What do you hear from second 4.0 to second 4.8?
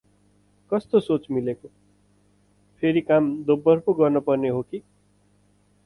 गर्नु पर्ने हो